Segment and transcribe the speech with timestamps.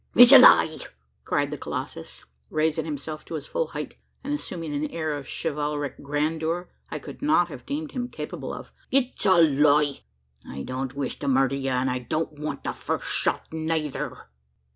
[0.15, 0.79] "It's a lie!"
[1.25, 3.93] cried the colossus, raising himself to his full height,
[4.23, 8.71] and assuming an air of chivalric grandeur I could not have deemed him capable of
[8.89, 9.99] "it's a lie!
[10.43, 14.27] I don't wish to murder ye; an' I don't want the the first shot neyther."